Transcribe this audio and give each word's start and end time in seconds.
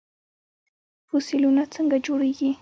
فوسیلونه 1.07 1.63
څنګه 1.75 1.97
جوړیږي؟ 2.05 2.51